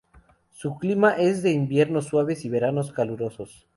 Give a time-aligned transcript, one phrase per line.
[0.49, 3.67] Su clima es de inviernos suaves y veranos calurosos.